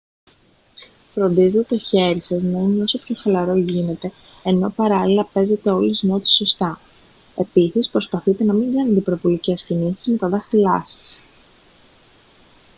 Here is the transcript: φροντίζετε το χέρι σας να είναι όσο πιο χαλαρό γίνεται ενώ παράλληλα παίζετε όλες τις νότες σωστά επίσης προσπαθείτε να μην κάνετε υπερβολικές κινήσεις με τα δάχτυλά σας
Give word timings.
φροντίζετε 1.13 1.63
το 1.63 1.77
χέρι 1.77 2.19
σας 2.21 2.41
να 2.41 2.59
είναι 2.59 2.83
όσο 2.83 2.97
πιο 2.99 3.15
χαλαρό 3.17 3.57
γίνεται 3.57 4.11
ενώ 4.43 4.69
παράλληλα 4.69 5.25
παίζετε 5.25 5.69
όλες 5.69 5.99
τις 5.99 6.09
νότες 6.09 6.31
σωστά 6.33 6.79
επίσης 7.35 7.89
προσπαθείτε 7.89 8.43
να 8.43 8.53
μην 8.53 8.75
κάνετε 8.75 8.95
υπερβολικές 8.99 9.63
κινήσεις 9.63 10.07
με 10.07 10.17
τα 10.17 10.29
δάχτυλά 10.29 10.83
σας 10.85 11.21